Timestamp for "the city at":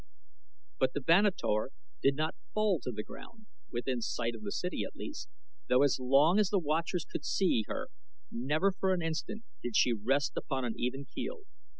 4.41-4.95